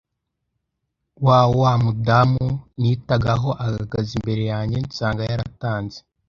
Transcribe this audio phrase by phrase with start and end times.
[1.25, 2.43] wa wa mudamu
[2.81, 5.97] nitagaho ahagaze imbere yanjye nsanga yaratanze